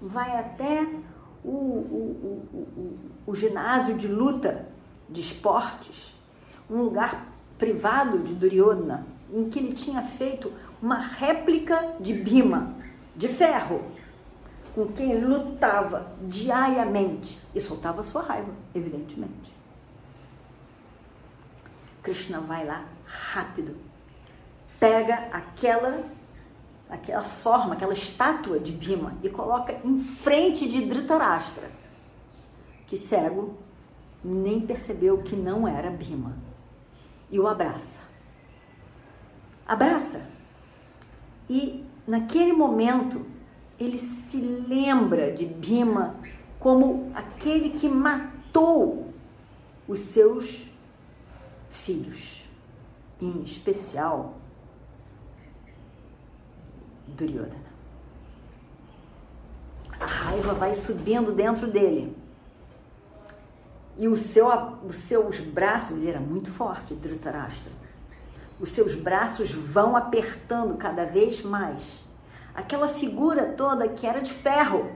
vai 0.00 0.36
até 0.38 0.88
o, 1.44 1.48
o, 1.48 2.48
o, 2.52 2.98
o, 3.26 3.36
ginásio 3.36 3.96
de 3.96 4.08
luta 4.08 4.66
de 5.08 5.20
esportes 5.20 6.14
um 6.70 6.82
lugar 6.82 7.28
privado 7.58 8.18
de 8.20 8.32
Duryodhana, 8.34 9.06
em 9.30 9.50
que 9.50 9.58
ele 9.58 9.74
tinha 9.74 10.02
feito 10.02 10.50
uma 10.80 10.96
réplica 10.96 11.94
de 12.00 12.14
Bhima, 12.14 12.74
de 13.14 13.28
ferro, 13.28 13.82
com 14.74 14.86
quem 14.88 15.12
ele 15.12 15.26
lutava 15.26 16.12
diariamente 16.22 17.38
e 17.54 17.60
soltava 17.60 18.02
sua 18.02 18.22
raiva, 18.22 18.50
evidentemente. 18.74 19.52
Krishna 22.02 22.40
vai 22.40 22.64
lá 22.64 22.84
rápido, 23.04 23.76
pega 24.80 25.28
aquela 25.30 26.02
aquela 26.92 27.24
forma, 27.24 27.72
aquela 27.72 27.94
estátua 27.94 28.60
de 28.60 28.70
Bhima 28.70 29.14
e 29.22 29.30
coloca 29.30 29.80
em 29.82 29.98
frente 29.98 30.68
de 30.68 30.82
Dhritarashtra, 30.82 31.70
que 32.86 32.98
cego 32.98 33.56
nem 34.22 34.60
percebeu 34.60 35.22
que 35.22 35.34
não 35.34 35.66
era 35.66 35.90
Bhima 35.90 36.36
e 37.30 37.40
o 37.40 37.48
abraça. 37.48 38.00
Abraça. 39.66 40.26
E 41.48 41.82
naquele 42.06 42.52
momento 42.52 43.24
ele 43.80 43.98
se 43.98 44.38
lembra 44.38 45.32
de 45.32 45.46
Bima 45.46 46.14
como 46.60 47.10
aquele 47.14 47.70
que 47.70 47.88
matou 47.88 49.12
os 49.88 49.98
seus 50.00 50.62
filhos, 51.70 52.44
em 53.20 53.42
especial 53.42 54.41
Duryodhana. 57.12 57.72
A 60.00 60.06
raiva 60.06 60.54
vai 60.54 60.74
subindo 60.74 61.32
dentro 61.32 61.66
dele. 61.66 62.16
E 63.96 64.08
o 64.08 64.16
seu, 64.16 64.48
os 64.84 64.96
seus 64.96 65.38
braços, 65.40 65.96
ele 65.96 66.08
era 66.08 66.20
muito 66.20 66.50
forte, 66.50 66.94
Dhritarashtra. 66.94 67.70
Os 68.58 68.70
seus 68.70 68.94
braços 68.94 69.50
vão 69.52 69.96
apertando 69.96 70.76
cada 70.76 71.04
vez 71.04 71.42
mais. 71.42 71.82
Aquela 72.54 72.88
figura 72.88 73.52
toda 73.52 73.88
que 73.88 74.06
era 74.06 74.20
de 74.20 74.32
ferro, 74.32 74.90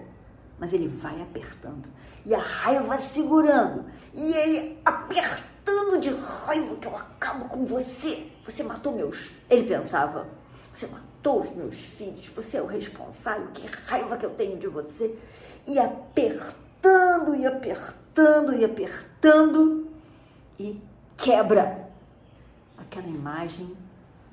mas 0.58 0.72
ele 0.72 0.88
vai 0.88 1.20
apertando. 1.20 1.84
E 2.24 2.34
a 2.34 2.40
raiva 2.40 2.98
segurando. 2.98 3.84
E 4.14 4.32
ele 4.34 4.78
apertando 4.84 6.00
de 6.00 6.10
raiva 6.10 6.76
que 6.76 6.86
eu 6.86 6.96
acabo 6.96 7.48
com 7.48 7.64
você. 7.64 8.30
Você 8.44 8.62
matou 8.62 8.92
meus. 8.92 9.30
Ele 9.48 9.68
pensava, 9.68 10.26
você 10.74 10.86
matou 10.86 11.06
os 11.34 11.54
meus 11.54 11.76
filhos, 11.76 12.28
você 12.28 12.56
é 12.56 12.62
o 12.62 12.66
responsável, 12.66 13.48
que 13.48 13.66
raiva 13.66 14.16
que 14.16 14.26
eu 14.26 14.30
tenho 14.30 14.58
de 14.58 14.66
você. 14.66 15.16
E 15.66 15.78
apertando 15.78 17.34
e 17.34 17.46
apertando 17.46 18.54
e 18.54 18.64
apertando 18.64 19.86
e 20.58 20.80
quebra 21.16 21.88
aquela 22.78 23.08
imagem 23.08 23.76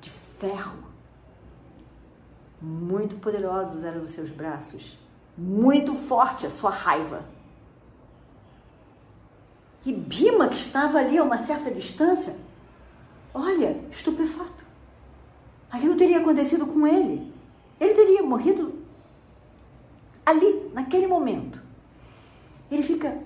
de 0.00 0.10
ferro. 0.10 0.84
Muito 2.60 3.16
poderosos 3.16 3.84
eram 3.84 4.02
os 4.02 4.10
seus 4.10 4.30
braços, 4.30 4.98
muito 5.36 5.94
forte 5.94 6.46
a 6.46 6.50
sua 6.50 6.70
raiva. 6.70 7.24
E 9.84 9.92
Bima, 9.92 10.48
que 10.48 10.56
estava 10.56 10.98
ali 10.98 11.18
a 11.18 11.22
uma 11.22 11.38
certa 11.38 11.70
distância, 11.70 12.34
olha, 13.34 13.84
estupefato. 13.90 14.63
Aquilo 15.74 15.96
teria 15.96 16.18
acontecido 16.18 16.68
com 16.68 16.86
ele. 16.86 17.32
Ele 17.80 17.94
teria 17.94 18.22
morrido 18.22 18.74
ali, 20.24 20.70
naquele 20.72 21.08
momento. 21.08 21.60
Ele 22.70 22.84
fica 22.84 23.18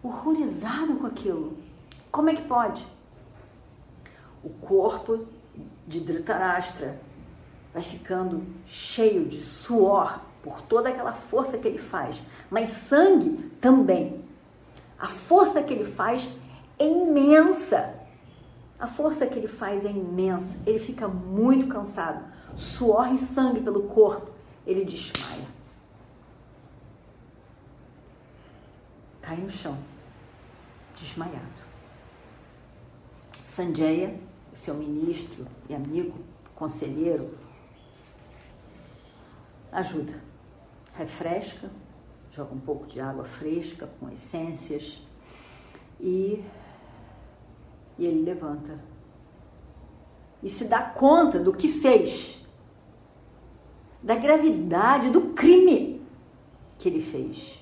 horrorizado 0.00 0.94
com 0.94 1.06
aquilo. 1.08 1.58
Como 2.12 2.30
é 2.30 2.36
que 2.36 2.42
pode? 2.42 2.86
O 4.44 4.50
corpo 4.50 5.26
de 5.84 5.98
Dhritarashtra 5.98 7.00
vai 7.72 7.82
ficando 7.82 8.46
cheio 8.68 9.24
de 9.24 9.42
suor 9.42 10.20
por 10.44 10.62
toda 10.62 10.90
aquela 10.90 11.12
força 11.12 11.58
que 11.58 11.66
ele 11.66 11.78
faz, 11.78 12.22
mas 12.48 12.70
sangue 12.70 13.50
também. 13.60 14.22
A 14.96 15.08
força 15.08 15.60
que 15.60 15.74
ele 15.74 15.84
faz 15.84 16.28
é 16.78 16.86
imensa. 16.86 18.03
A 18.84 18.86
força 18.86 19.26
que 19.26 19.38
ele 19.38 19.48
faz 19.48 19.82
é 19.82 19.90
imensa. 19.90 20.58
Ele 20.66 20.78
fica 20.78 21.08
muito 21.08 21.68
cansado. 21.68 22.22
Suor 22.54 23.14
e 23.14 23.18
sangue 23.18 23.62
pelo 23.62 23.84
corpo. 23.84 24.30
Ele 24.66 24.84
desmaia. 24.84 25.46
Cai 29.22 29.38
no 29.38 29.50
chão, 29.50 29.78
desmaiado. 30.94 31.64
Sanjaya, 33.42 34.20
seu 34.52 34.74
ministro 34.74 35.46
e 35.66 35.74
amigo, 35.74 36.18
conselheiro, 36.54 37.38
ajuda, 39.72 40.20
refresca, 40.92 41.70
joga 42.30 42.52
um 42.52 42.60
pouco 42.60 42.86
de 42.86 43.00
água 43.00 43.24
fresca 43.24 43.88
com 43.98 44.10
essências 44.10 45.00
e, 45.98 46.44
e 47.98 48.04
ele 48.04 48.22
levanta 48.22 48.78
e 50.42 50.50
se 50.50 50.66
dá 50.66 50.82
conta 50.82 51.38
do 51.38 51.54
que 51.54 51.68
fez, 51.68 52.38
da 54.02 54.14
gravidade 54.14 55.08
do 55.08 55.32
crime 55.32 56.06
que 56.78 56.86
ele 56.86 57.00
fez. 57.00 57.58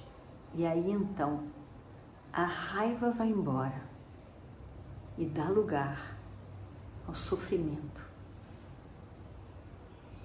E 0.54 0.66
aí 0.66 0.90
então 0.90 1.44
a 2.32 2.44
raiva 2.44 3.10
vai 3.10 3.28
embora 3.28 3.82
e 5.16 5.24
dá 5.24 5.48
lugar 5.48 6.18
ao 7.06 7.14
sofrimento. 7.14 8.02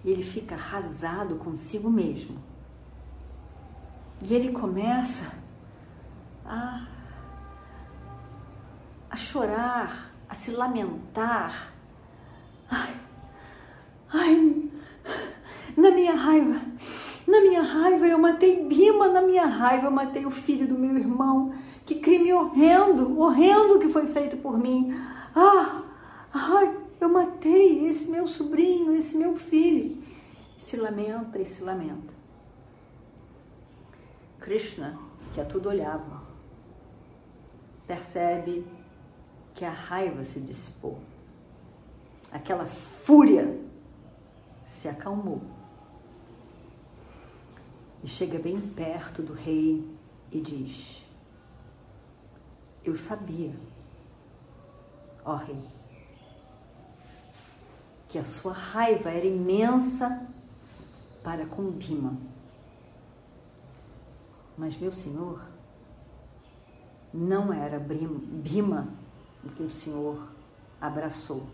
E 0.03 0.09
ele 0.09 0.23
fica 0.23 0.55
arrasado 0.55 1.35
consigo 1.35 1.89
mesmo. 1.89 2.41
E 4.21 4.33
ele 4.33 4.51
começa 4.51 5.31
a, 6.43 6.87
a 9.09 9.15
chorar, 9.15 10.11
a 10.29 10.35
se 10.35 10.51
lamentar. 10.51 11.73
Ai, 12.69 12.93
ai, 14.13 14.71
na 15.75 15.91
minha 15.91 16.13
raiva, 16.13 16.61
na 17.27 17.41
minha 17.41 17.61
raiva 17.61 18.07
eu 18.07 18.17
matei 18.17 18.65
Bima, 18.65 19.07
na 19.07 19.21
minha 19.21 19.45
raiva 19.45 19.87
eu 19.87 19.91
matei 19.91 20.25
o 20.25 20.31
filho 20.31 20.67
do 20.67 20.77
meu 20.77 20.97
irmão. 20.97 21.53
Que 21.85 21.95
crime 21.95 22.33
horrendo, 22.33 23.17
horrendo 23.19 23.79
que 23.79 23.89
foi 23.89 24.07
feito 24.07 24.37
por 24.37 24.57
mim. 24.57 24.93
Ah, 25.33 25.83
ai, 26.33 26.77
eu 26.99 27.07
matei 27.07 27.87
esse 27.87 28.09
meu 28.09 28.27
sobrinho, 28.27 28.93
esse 28.93 29.17
meu 29.17 29.35
filho. 29.35 30.03
Se 30.57 30.75
lamenta 30.75 31.39
e 31.39 31.45
se 31.45 31.63
lamenta. 31.63 32.13
Krishna, 34.39 34.99
que 35.33 35.39
a 35.39 35.45
tudo 35.45 35.69
olhava, 35.69 36.23
percebe 37.85 38.65
que 39.57 39.65
a 39.65 39.71
raiva 39.71 40.23
se 40.23 40.39
dissipou. 40.39 40.99
Aquela 42.31 42.67
fúria 42.67 43.59
se 44.63 44.87
acalmou. 44.87 45.41
E 48.03 48.07
chega 48.07 48.37
bem 48.37 48.61
perto 48.61 49.23
do 49.23 49.33
rei 49.33 49.83
e 50.31 50.39
diz: 50.39 51.03
Eu 52.85 52.95
sabia, 52.95 53.55
ó 55.25 55.35
rei, 55.35 55.63
que 58.07 58.19
a 58.19 58.23
sua 58.23 58.53
raiva 58.53 59.09
era 59.09 59.25
imensa 59.25 60.27
para 61.23 61.47
com 61.47 61.71
Bima. 61.71 62.15
Mas 64.55 64.77
meu 64.77 64.91
senhor 64.91 65.41
não 67.11 67.51
era 67.51 67.79
Bima 67.79 69.06
o 69.47 69.51
que 69.51 69.63
o 69.63 69.69
senhor 69.69 70.27
abraçou. 70.79 71.45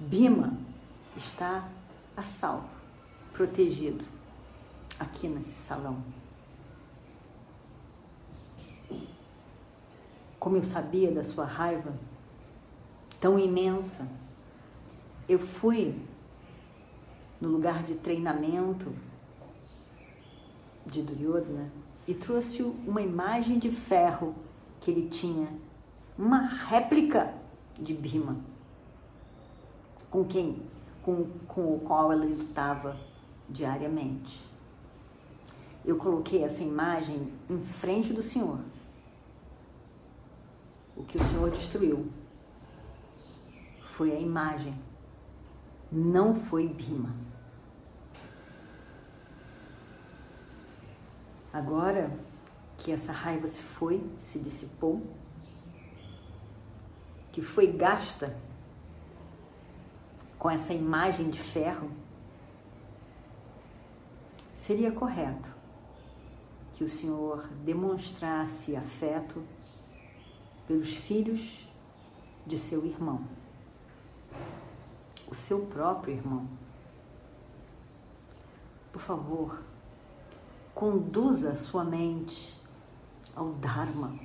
Bima 0.00 0.56
está 1.16 1.68
a 2.16 2.22
salvo, 2.22 2.68
protegido, 3.32 4.04
aqui 4.98 5.28
nesse 5.28 5.52
salão. 5.52 6.02
Como 10.38 10.56
eu 10.56 10.62
sabia 10.62 11.10
da 11.10 11.24
sua 11.24 11.44
raiva 11.44 11.92
tão 13.20 13.38
imensa, 13.38 14.08
eu 15.28 15.38
fui 15.38 16.00
no 17.40 17.48
lugar 17.48 17.82
de 17.82 17.94
treinamento 17.94 18.92
de 20.86 21.02
Duryodhana 21.02 21.70
e 22.06 22.14
trouxe 22.14 22.62
uma 22.62 23.02
imagem 23.02 23.58
de 23.58 23.70
ferro 23.70 24.34
que 24.80 24.90
ele 24.90 25.08
tinha, 25.10 25.48
uma 26.18 26.48
réplica 26.48 27.32
de 27.78 27.94
Bhima, 27.94 28.36
com 30.10 30.24
quem, 30.24 30.60
com, 31.02 31.26
com 31.46 31.76
o 31.76 31.80
qual 31.80 32.12
ele 32.12 32.34
lutava 32.34 32.96
diariamente. 33.48 34.44
Eu 35.84 35.96
coloquei 35.96 36.42
essa 36.42 36.62
imagem 36.62 37.32
em 37.48 37.60
frente 37.62 38.12
do 38.12 38.22
Senhor. 38.22 38.58
O 40.96 41.04
que 41.04 41.16
o 41.16 41.24
Senhor 41.24 41.50
destruiu 41.50 42.10
foi 43.92 44.12
a 44.12 44.18
imagem, 44.18 44.74
não 45.90 46.34
foi 46.34 46.66
Bima. 46.66 47.14
Agora 51.52 52.12
que 52.76 52.92
essa 52.92 53.12
raiva 53.12 53.46
se 53.48 53.62
foi, 53.62 54.04
se 54.20 54.38
dissipou, 54.38 55.02
que 57.32 57.42
foi 57.42 57.66
gasta 57.72 58.36
com 60.38 60.50
essa 60.50 60.72
imagem 60.72 61.30
de 61.30 61.38
ferro, 61.38 61.90
seria 64.54 64.92
correto 64.92 65.48
que 66.74 66.84
o 66.84 66.88
Senhor 66.88 67.48
demonstrasse 67.64 68.76
afeto 68.76 69.42
pelos 70.66 70.94
filhos 70.94 71.66
de 72.46 72.56
seu 72.56 72.86
irmão, 72.86 73.24
o 75.28 75.34
seu 75.34 75.66
próprio 75.66 76.14
irmão. 76.14 76.46
Por 78.92 79.02
favor, 79.02 79.60
conduza 80.74 81.56
sua 81.56 81.82
mente 81.82 82.56
ao 83.34 83.52
Dharma, 83.54 84.18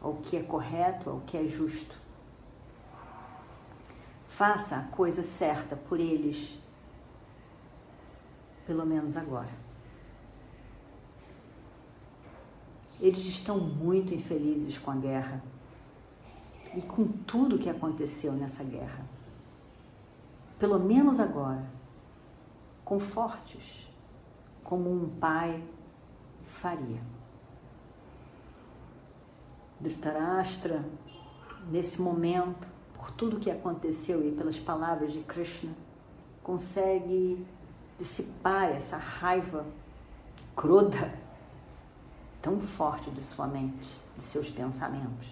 ao 0.00 0.14
que 0.14 0.36
é 0.36 0.42
correto, 0.42 1.10
ao 1.10 1.20
que 1.20 1.36
é 1.36 1.46
justo. 1.46 2.07
Faça 4.38 4.76
a 4.76 4.82
coisa 4.82 5.24
certa 5.24 5.74
por 5.74 5.98
eles, 5.98 6.56
pelo 8.64 8.86
menos 8.86 9.16
agora. 9.16 9.50
Eles 13.00 13.24
estão 13.24 13.58
muito 13.58 14.14
infelizes 14.14 14.78
com 14.78 14.92
a 14.92 14.94
guerra 14.94 15.42
e 16.72 16.80
com 16.82 17.08
tudo 17.08 17.58
que 17.58 17.68
aconteceu 17.68 18.32
nessa 18.32 18.62
guerra. 18.62 19.04
Pelo 20.56 20.78
menos 20.78 21.18
agora, 21.18 21.68
conforte-os 22.84 23.90
como 24.62 24.88
um 24.88 25.18
pai 25.18 25.64
faria. 26.44 27.02
Dhritarashtra, 29.80 30.84
nesse 31.68 32.00
momento, 32.00 32.77
por 33.08 33.14
tudo 33.14 33.40
que 33.40 33.50
aconteceu 33.50 34.26
e 34.26 34.32
pelas 34.32 34.58
palavras 34.58 35.14
de 35.14 35.20
Krishna, 35.20 35.72
consegue 36.42 37.44
dissipar 37.98 38.70
essa 38.70 38.98
raiva 38.98 39.64
cruda 40.54 41.18
tão 42.42 42.60
forte 42.60 43.10
de 43.10 43.22
sua 43.22 43.46
mente, 43.46 43.88
de 44.16 44.22
seus 44.22 44.50
pensamentos. 44.50 45.26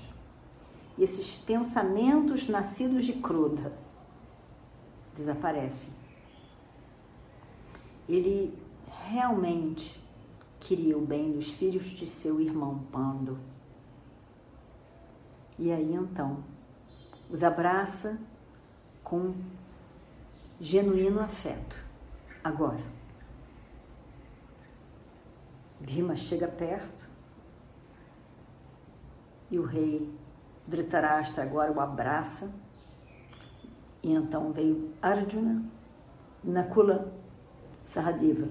E 0.96 1.04
esses 1.04 1.34
pensamentos 1.34 2.48
nascidos 2.48 3.04
de 3.04 3.12
cruda 3.12 3.72
desaparecem. 5.14 5.90
Ele 8.08 8.56
realmente 9.06 10.02
queria 10.60 10.96
o 10.96 11.02
bem 11.02 11.32
dos 11.32 11.50
filhos 11.52 11.84
de 11.84 12.06
seu 12.06 12.40
irmão 12.40 12.80
Pando. 12.90 13.38
E 15.58 15.70
aí 15.70 15.92
então 15.92 16.55
os 17.30 17.42
abraça 17.42 18.18
com 19.02 19.34
genuíno 20.60 21.20
afeto. 21.20 21.76
Agora, 22.42 22.82
Bhima 25.80 26.16
chega 26.16 26.48
perto 26.48 27.06
e 29.50 29.58
o 29.58 29.64
rei 29.64 30.12
Dhritarashtra 30.66 31.44
agora 31.44 31.70
o 31.70 31.80
abraça. 31.80 32.50
E 34.02 34.12
então 34.12 34.52
veio 34.52 34.92
Arjuna, 35.00 35.64
Nakula, 36.42 37.12
Sahadeva. 37.82 38.48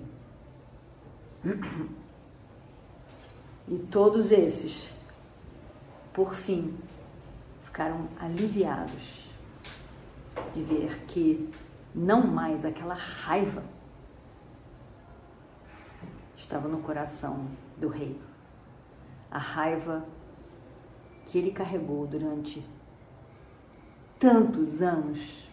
E 3.68 3.78
todos 3.80 4.32
esses, 4.32 4.94
por 6.14 6.34
fim, 6.34 6.78
ficaram 7.76 8.08
aliviados 8.18 9.30
de 10.54 10.64
ver 10.64 11.04
que 11.08 11.54
não 11.94 12.26
mais 12.26 12.64
aquela 12.64 12.94
raiva 12.94 13.62
estava 16.38 16.70
no 16.70 16.78
coração 16.78 17.50
do 17.76 17.90
rei. 17.90 18.18
A 19.30 19.38
raiva 19.38 20.06
que 21.26 21.38
ele 21.38 21.52
carregou 21.52 22.08
durante 22.08 22.66
tantos 24.18 24.82
anos, 24.82 25.46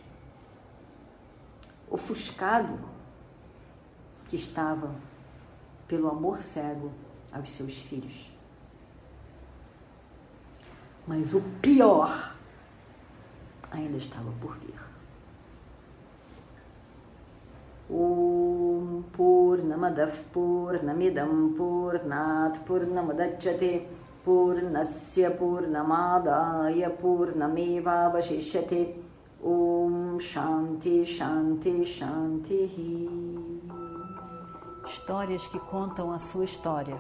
ofuscado 1.91 2.79
que 4.29 4.37
estava 4.37 4.95
pelo 5.89 6.09
amor 6.09 6.41
cego 6.41 6.93
aos 7.33 7.51
seus 7.51 7.77
filhos. 7.79 8.32
Mas 11.07 11.35
o 11.35 11.41
pior 11.61 12.35
ainda 13.71 13.97
estava 13.97 14.31
por 14.41 14.57
vir. 14.59 14.75
Om 17.91 19.03
Purnamadav 19.13 20.13
Purnamidam 20.33 21.53
Purnat 21.57 22.61
Purnamadachyate 22.61 23.89
Purnasya 24.25 25.33
Purnamadaya 25.33 26.91
Purnamevavashishyate 26.91 28.95
Om 29.43 30.21
Shanti 30.21 31.05
Shanti 31.05 31.85
Shanti 31.85 32.71
Histórias 34.87 35.47
que 35.49 35.59
contam 35.59 36.13
a 36.13 36.19
sua 36.19 36.45
história 36.45 36.97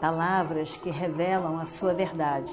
palavras 0.00 0.76
que 0.76 0.90
revelam 0.90 1.58
a 1.58 1.66
sua 1.66 1.94
verdade. 1.94 2.52